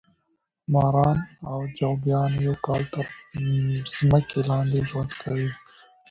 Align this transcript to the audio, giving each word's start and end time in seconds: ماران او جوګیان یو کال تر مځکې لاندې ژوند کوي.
ماران 0.71 1.17
او 1.49 1.57
جوګیان 1.77 2.31
یو 2.45 2.55
کال 2.65 2.83
تر 2.93 3.05
مځکې 4.09 4.39
لاندې 4.49 4.79
ژوند 4.89 5.11
کوي. 5.21 5.49